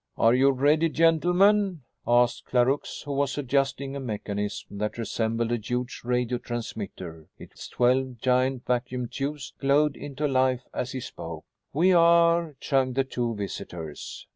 "Are 0.17 0.33
you 0.33 0.49
ready, 0.49 0.89
gentlemen?" 0.89 1.83
asked 2.07 2.45
Clarux, 2.47 3.03
who 3.03 3.11
was 3.13 3.37
adjusting 3.37 3.95
a 3.95 3.99
mechanism 3.99 4.79
that 4.79 4.97
resembled 4.97 5.51
a 5.51 5.57
huge 5.59 6.01
radio 6.03 6.39
transmitter. 6.39 7.27
Its 7.37 7.67
twelve 7.67 8.17
giant 8.17 8.65
vacuum 8.65 9.09
tubes 9.09 9.53
glowed 9.59 9.95
into 9.95 10.27
life 10.27 10.63
as 10.73 10.93
he 10.93 10.99
spoke. 11.01 11.45
"We 11.71 11.93
are," 11.93 12.55
chimed 12.59 12.95
the 12.95 13.03
two 13.03 13.35
visitors. 13.35 14.25